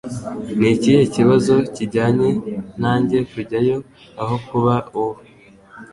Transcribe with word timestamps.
Ni 0.59 0.69
ikihe 0.75 1.03
kibazo 1.15 1.53
kijyanye 1.75 2.29
nanjye 2.81 3.17
kujyayo 3.31 3.77
aho 4.21 4.35
kuba 4.47 4.73
wowe 4.93 5.23